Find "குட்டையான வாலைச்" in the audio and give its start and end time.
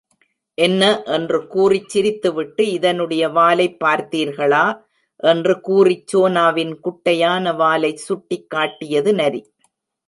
6.79-8.03